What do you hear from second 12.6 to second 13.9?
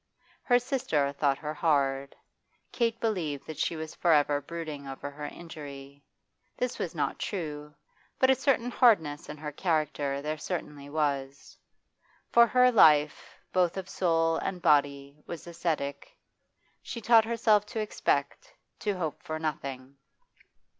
life, both of